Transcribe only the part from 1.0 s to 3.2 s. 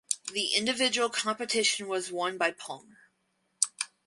competition was won by Palmer.